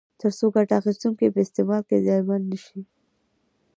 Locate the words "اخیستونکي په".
0.79-1.39